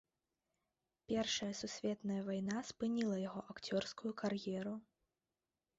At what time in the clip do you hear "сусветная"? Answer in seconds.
1.61-2.17